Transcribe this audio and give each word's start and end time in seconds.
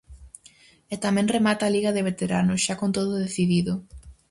E 0.93 0.95
tamén 1.05 1.31
remata 1.35 1.63
a 1.65 1.73
liga 1.75 1.95
de 1.95 2.05
veteranos, 2.09 2.63
xa 2.65 2.75
con 2.81 2.89
todo 2.97 3.21
decidido. 3.25 3.73